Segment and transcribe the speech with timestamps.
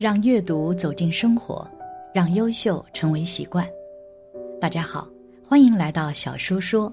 [0.00, 1.70] 让阅读走进生活，
[2.14, 3.68] 让优秀成为习惯。
[4.58, 5.06] 大家好，
[5.46, 6.90] 欢迎来到小叔说，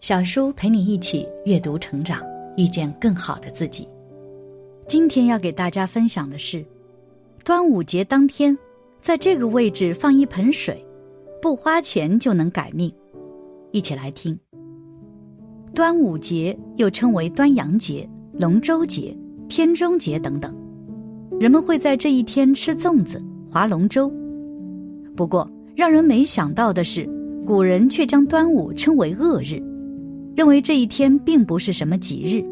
[0.00, 2.20] 小叔陪你一起阅读成长，
[2.56, 3.88] 遇见更好的自己。
[4.88, 6.66] 今天要给大家分享的是，
[7.44, 8.58] 端午节当天，
[9.00, 10.84] 在这个位置放一盆水，
[11.40, 12.92] 不花钱就能改命。
[13.70, 14.36] 一起来听。
[15.72, 19.16] 端午节又称为端阳节、龙舟节、
[19.48, 20.52] 天中节等等。
[21.42, 24.08] 人们会在这一天吃粽子、划龙舟。
[25.16, 27.04] 不过，让人没想到的是，
[27.44, 29.60] 古人却将端午称为恶日，
[30.36, 32.46] 认为这一天并不是什么吉日。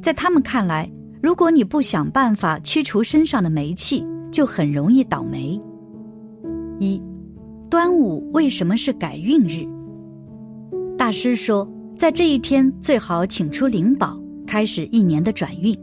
[0.00, 0.88] 在他们看来，
[1.20, 5.60] 如果你不想办法驱除身上的霉气，就很容易倒霉。
[6.78, 7.02] 一，
[7.68, 9.66] 端午为什么是改运日？
[10.96, 15.76] 大师说，在这一天最好请出灵宝，开始一年的转运。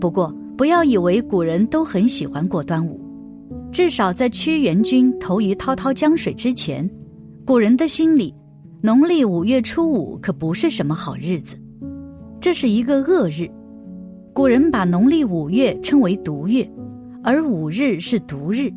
[0.00, 3.00] 不过，不要以为古人都很喜欢过端午，
[3.70, 6.90] 至少在屈原君投于滔滔江水之前，
[7.44, 8.34] 古人的心里，
[8.80, 11.56] 农历五月初五可不是什么好日子，
[12.40, 13.48] 这是一个恶日。
[14.34, 16.68] 古人把农历五月称为毒月，
[17.22, 18.68] 而五日是毒日。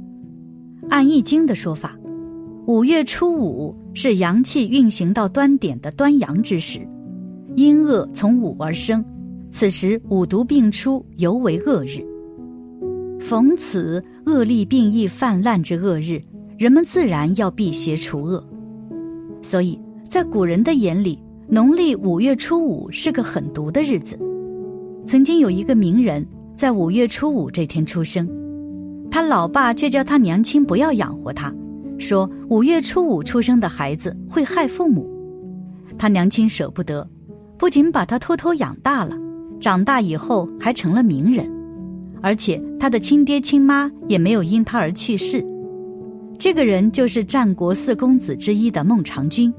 [0.88, 1.98] 按《易经》的说法，
[2.68, 6.88] 五月初五是阳气运行到端点的端阳之时，
[7.56, 9.04] 阴恶从五而生。
[9.52, 12.03] 此时五毒病出，尤为恶日。
[13.19, 16.19] 逢此恶力病疫泛滥之恶日，
[16.57, 18.44] 人们自然要辟邪除恶。
[19.44, 19.79] 所以
[20.09, 24.17] 在古人的眼里，农历五月初五是个很毒的日子。
[25.05, 28.27] 曾经有一个名人，在五月初五这天出生，
[29.11, 31.53] 他老爸却叫他娘亲不要养活他，
[31.99, 35.09] 说五月初五出生的孩子会害父母。
[35.97, 37.07] 他娘亲舍不得，
[37.57, 39.16] 不仅把他偷偷养大了。
[39.61, 41.47] 长大以后还成了名人，
[42.19, 45.45] 而且他的亲爹亲妈也没有因他而去世。
[46.39, 49.53] 这个人就是战国四公子之一的孟尝君，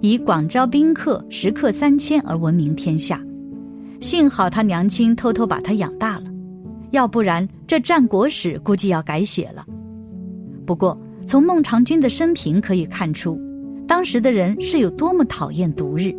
[0.00, 3.22] 以广招宾客、食客三千而闻名天下。
[4.00, 6.24] 幸好他娘亲偷偷把他养大了，
[6.90, 9.64] 要不然这战国史估计要改写了。
[10.66, 13.40] 不过从孟尝君的生平可以看出，
[13.86, 16.12] 当时的人是有多么讨厌毒日。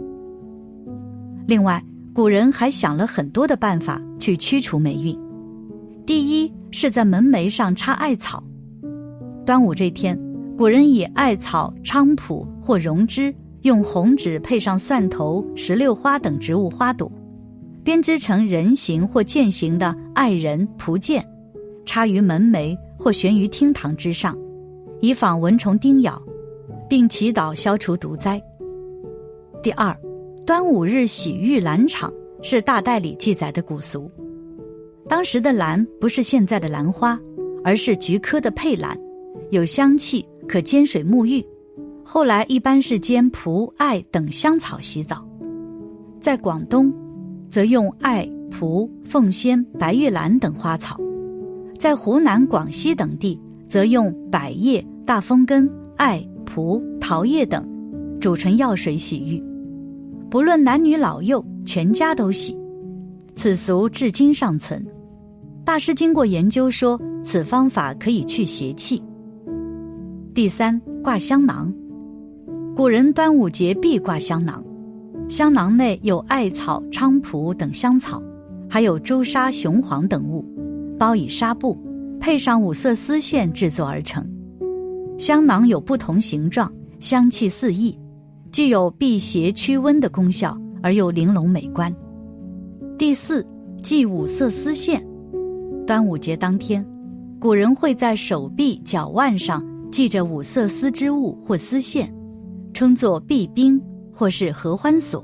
[1.45, 1.83] 另外。
[2.17, 5.15] 古人还想了很多的办法去驱除霉运。
[6.03, 8.43] 第一是在门楣上插艾草。
[9.45, 10.19] 端午这天，
[10.57, 17.07] 古人以艾草、菖蒲或榕枝，用红纸配上蒜头、石榴花等植物花朵，
[17.83, 21.23] 编织成人形或剑形的艾人、蒲剑，
[21.85, 24.35] 插于门楣或悬于厅堂之上，
[25.01, 26.19] 以防蚊虫叮咬，
[26.89, 28.41] 并祈祷消除毒灾。
[29.61, 29.95] 第二。
[30.47, 32.09] 端午日洗浴兰场
[32.41, 34.09] 是大代里记载的古俗。
[35.05, 37.19] 当时的兰不是现在的兰花，
[37.65, 38.97] 而是菊科的佩兰，
[39.51, 41.45] 有香气，可煎水沐浴。
[42.01, 45.27] 后来一般是煎蒲、艾等香草洗澡。
[46.21, 46.93] 在广东，
[47.51, 50.95] 则用艾、蒲、凤仙、白玉兰等花草；
[51.77, 57.67] 在湖南、广西等地，则用百叶、大风根、艾、蒲、桃叶等
[58.21, 59.43] 煮成药水洗浴。
[60.29, 62.57] 不论男女老幼，全家都洗，
[63.35, 64.85] 此俗至今尚存。
[65.63, 69.01] 大师经过研究说，此方法可以去邪气。
[70.33, 71.73] 第三，挂香囊。
[72.75, 74.63] 古人端午节必挂香囊，
[75.29, 78.21] 香囊内有艾草、菖蒲等香草，
[78.69, 80.45] 还有朱砂、雄黄等物，
[80.99, 81.77] 包以纱布，
[82.19, 84.25] 配上五色丝线制作而成。
[85.17, 87.97] 香囊有不同形状，香气四溢。
[88.51, 91.93] 具有辟邪驱瘟的功效，而又玲珑美观。
[92.97, 93.45] 第四，
[93.83, 95.05] 系五色丝线。
[95.85, 96.85] 端午节当天，
[97.39, 102.13] 古人会在手臂、脚腕上系着五色丝织物或丝线，
[102.73, 103.81] 称作避兵
[104.11, 105.23] 或是合欢锁，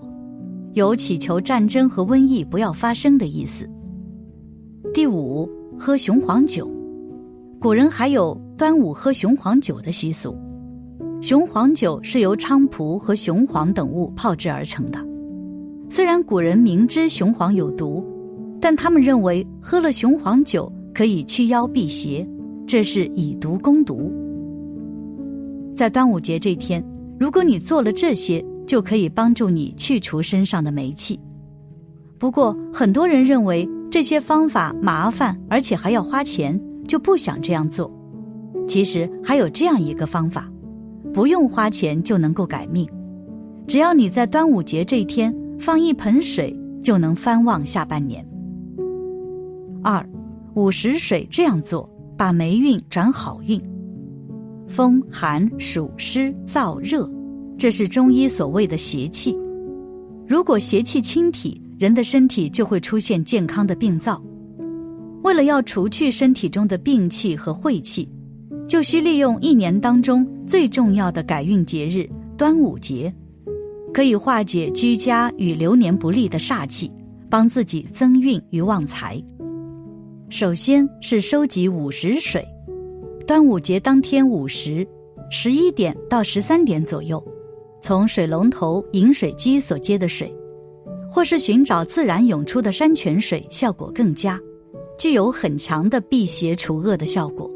[0.73, 3.69] 有祈求战争和瘟疫不要发生的意思。
[4.93, 6.69] 第五，喝雄黄酒。
[7.59, 10.37] 古人还有端午喝雄黄酒的习俗。
[11.23, 14.99] 雄黄酒是由菖蒲和雄黄等物泡制而成的。
[15.89, 18.05] 虽然古人明知雄黄有毒，
[18.59, 22.27] 但他们认为喝了雄黄酒可以驱妖辟邪，
[22.67, 24.11] 这是以毒攻毒。
[25.77, 26.83] 在端午节这天，
[27.17, 31.17] 如果你做了这些，就可以帮助你去除身上的霉气。
[32.19, 37.89] 不过，很多人认为这些方法麻烦，而且还要花钱，就不想这样做。
[38.67, 40.49] 其实还有这样一个方法。
[41.13, 42.89] 不用花钱就能够改命，
[43.67, 48.25] 只要你在端午节这一天放一盆水，就能翻旺下半年。
[49.83, 50.03] 二，
[50.55, 51.87] 午时水这样做，
[52.17, 53.61] 把霉运转好运。
[54.67, 57.07] 风寒暑湿燥热，
[57.59, 59.37] 这是中医所谓的邪气。
[60.25, 64.19] 如果邪气侵体，人的身体就会出现健康的病灶。
[65.21, 68.09] 为了要除去身体中的病气和晦气，
[68.67, 73.13] 就需利用一年当中最重要的改运节日端午节，
[73.93, 76.91] 可以化解居家与流年不利的煞气，
[77.29, 79.21] 帮自己增运与旺财。
[80.29, 82.45] 首先是收集午时水，
[83.25, 84.87] 端午节当天午时，
[85.29, 87.23] 十一点到十三点左右，
[87.81, 90.33] 从水龙头饮水机所接的水。
[91.09, 94.39] 或是寻找自然涌出的山泉水，效果更佳，
[94.97, 97.47] 具有很强的辟邪除恶的效果。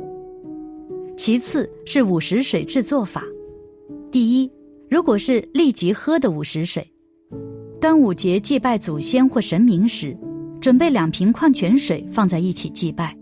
[1.17, 3.23] 其次是午时水制作法。
[4.11, 4.49] 第一，
[4.87, 6.87] 如果是立即喝的午时水，
[7.81, 10.15] 端午节祭拜祖先或神明时，
[10.61, 13.17] 准备两瓶矿泉水放在一起祭拜，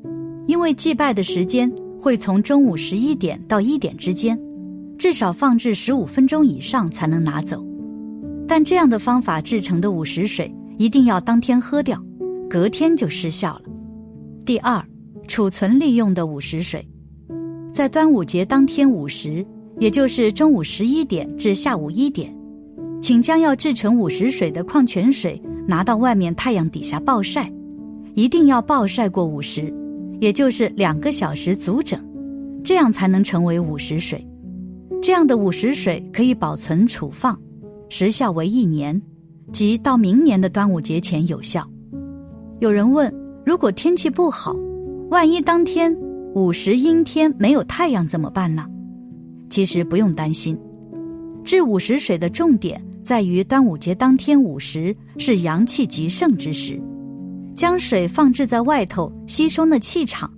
[0.46, 4.38] 因为祭拜的时间会从中午十一点到一点之间，
[4.98, 7.66] 至少放置十五分钟以上才能拿走。
[8.46, 12.00] 但这样的方法制成的午时水一定要当天喝掉，
[12.50, 13.62] 隔天就失效了。
[14.46, 14.86] 第二，
[15.30, 16.86] 储存利用的午时水，
[17.76, 19.46] 在端午节当天午时，
[19.80, 22.34] 也就是中午十一点至下午一点，
[23.02, 27.52] 请将要制成午时水的矿泉水拿到外面太阳底下暴晒，
[28.14, 29.74] 一定要暴晒过午时，
[30.22, 32.00] 也就是两个小时足整，
[32.64, 34.26] 这样才能成为午时水。
[35.02, 37.38] 这样的午时水可以保存储放。
[37.90, 39.00] 时效为一年，
[39.52, 41.70] 即到明年的端午节前有效。
[42.62, 43.14] 有人问：
[43.46, 44.56] 如果天气不好，
[45.10, 45.94] 万一当天
[46.36, 48.66] 午时阴天没有太阳怎么办呢？
[49.50, 50.60] 其实不用担心，
[51.46, 56.78] 制午时水的重点在于端午节当天午时是阳气极盛之时，
[57.56, 60.30] 将水放置在外头吸收那气场，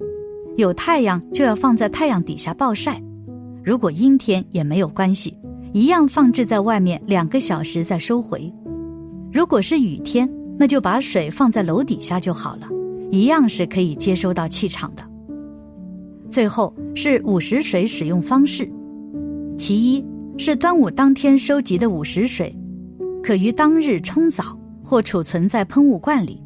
[0.56, 3.02] 有太阳就要放在太阳底下暴晒，
[3.64, 5.36] 如果阴天也没有关系。
[5.74, 8.54] 一样放置在外面两个小时再收回。
[9.34, 12.68] 如果是雨天，那就把水放在楼底下就好了，
[13.10, 15.07] 一样是可以接收到气场的。
[16.30, 18.70] 最后是午时水使用方式，
[19.58, 20.06] 其一
[20.38, 22.56] 是端午当天收集的午时水，
[23.24, 26.42] 可于当日冲澡或储存在喷雾罐里，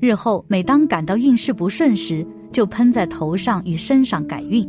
[0.00, 4.66] 日后每当感到运势不顺时，就喷在头上与身上改运。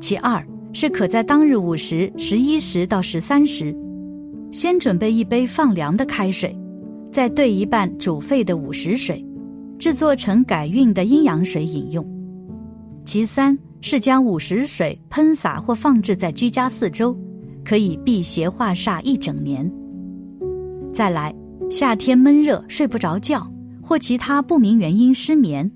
[0.00, 0.46] 其二。
[0.72, 3.74] 是可在当日午时十一时到十三时，
[4.50, 6.54] 先准备一杯放凉的开水，
[7.10, 9.24] 再兑一半煮沸的午时水，
[9.78, 12.06] 制作成改运的阴阳水饮用。
[13.06, 17.16] 其三是将午时水喷洒或放置在居家四周，
[17.64, 19.72] 可以辟邪化煞一整年。
[20.92, 21.34] 再来，
[21.70, 23.50] 夏天闷热睡不着觉，
[23.80, 25.70] 或其他不明原因失眠，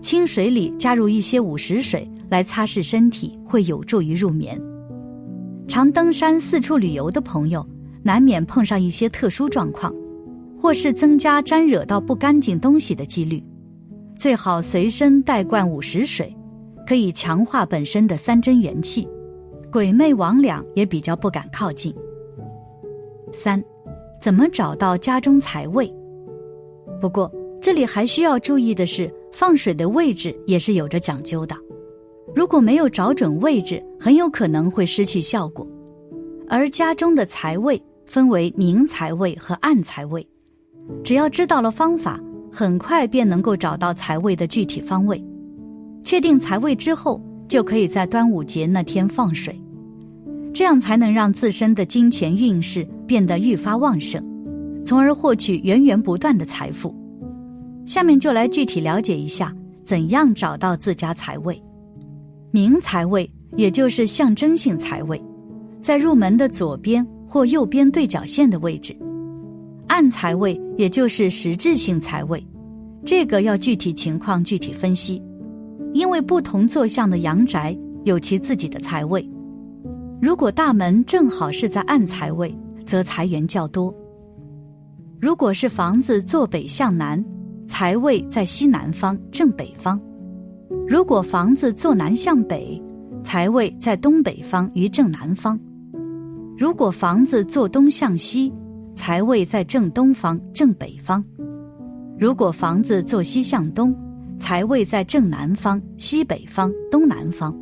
[0.00, 2.08] 清水里加入一些午时水。
[2.30, 4.58] 来擦拭身体会有助于入眠。
[5.68, 7.62] 常登山四处旅游的朋友，
[8.02, 9.94] 难免碰上一些特殊状况，
[10.58, 13.44] 或是增加沾惹到不干净东西的几率，
[14.16, 16.34] 最好随身带罐午时水，
[16.86, 19.08] 可以强化本身的三真元气，
[19.70, 21.94] 鬼魅魍魉也比较不敢靠近。
[23.32, 23.62] 三，
[24.20, 25.92] 怎么找到家中财位？
[27.00, 27.30] 不过
[27.60, 31.56] 这里还需要注意的是，放水的位置也是有着讲究的。
[32.34, 35.66] 如果没有找准位置，很有可能会失去效果。
[36.48, 40.26] 而家中的财位分为明财位和暗财位，
[41.02, 42.20] 只要知道了方法，
[42.52, 45.22] 很快便能够找到财位的具体方位。
[46.04, 49.58] 确定财位之后，就可以在端午节那天放水，
[50.52, 54.22] 这样才能让自身的金钱运势变得愈发旺盛，
[54.84, 56.94] 从而获取源源不断的财富。
[57.84, 59.54] 下面就来具体了解一下，
[59.84, 61.60] 怎样找到自家财位。
[62.50, 65.20] 明财位，也就是象征性财位，
[65.80, 68.92] 在入门的左边或右边对角线的位置；
[69.88, 72.46] 暗财位，也就是实质性财位，
[73.04, 75.20] 这个要具体情况具体分析，
[75.92, 79.28] 因为不同坐向的阳宅有其自己的财位。
[80.20, 83.92] 如果大门正好是在暗财位，则财源较多；
[85.20, 87.24] 如果是房子坐北向南，
[87.66, 90.00] 财位在西南方正北方。
[90.88, 92.80] 如果房子坐南向北，
[93.22, 95.58] 财位在东北方与正南方；
[96.58, 98.52] 如果房子坐东向西，
[98.94, 101.22] 财位在正东方正北方；
[102.18, 103.94] 如果房子坐西向东，
[104.42, 107.54] 财位在正南方西北方东南方；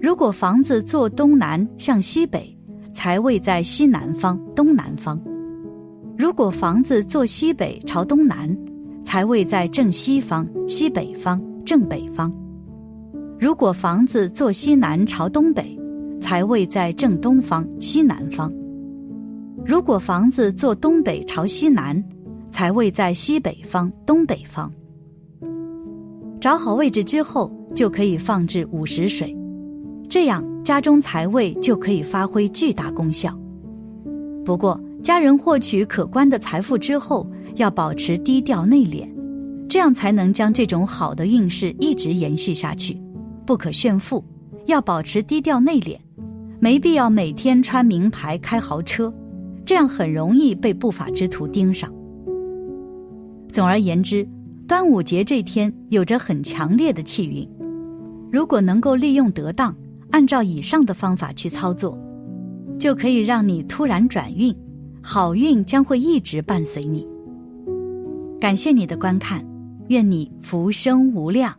[0.00, 2.56] 如果房子坐东南向西北，
[2.94, 5.18] 财位在西南方东南方；
[6.16, 8.56] 如果房子坐西北朝东南，
[9.04, 12.30] 财位在正西方、西北方、正北方；
[13.36, 15.76] 如果房子坐西南朝东北，
[16.20, 18.48] 财位在正东方、西南方；
[19.66, 22.00] 如果房子坐东北朝西南，
[22.52, 24.72] 财位在西北方、东北方。
[26.40, 29.36] 找好位置之后，就可以放置午时水，
[30.08, 33.36] 这样家中财位就可以发挥巨大功效。
[34.44, 37.26] 不过，家人获取可观的财富之后，
[37.56, 39.08] 要保持低调内敛，
[39.68, 43.00] 这样才能将这种好的运势一直延续下去。
[43.44, 44.22] 不可炫富，
[44.66, 45.96] 要保持低调内敛，
[46.60, 49.12] 没必要每天穿名牌、开豪车，
[49.64, 51.92] 这样很容易被不法之徒盯上。
[53.50, 54.28] 总而言之。
[54.68, 57.48] 端午节这天有着很强烈的气运，
[58.32, 59.72] 如果能够利用得当，
[60.10, 61.96] 按照以上的方法去操作，
[62.76, 64.52] 就可以让你突然转运，
[65.00, 67.08] 好运将会一直伴随你。
[68.40, 69.44] 感谢你的观看，
[69.86, 71.54] 愿你福生无量。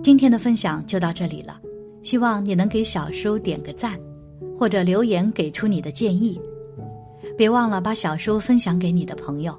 [0.00, 1.58] 今天的分享就到这里了，
[2.04, 3.98] 希望你能给小叔点个赞，
[4.56, 6.40] 或者留言给出你的建议。
[7.36, 9.58] 别忘了把小叔分享给你的朋友。